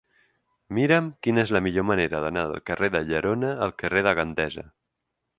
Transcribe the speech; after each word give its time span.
Mira'm 0.75 1.09
quina 1.25 1.41
és 1.47 1.51
la 1.55 1.59
millor 1.65 1.85
manera 1.89 2.21
d'anar 2.23 2.45
del 2.51 2.63
carrer 2.69 2.89
de 2.95 3.01
Llerona 3.09 3.51
al 3.67 3.75
carrer 3.83 4.03
de 4.09 4.15
Gandesa. 4.21 4.65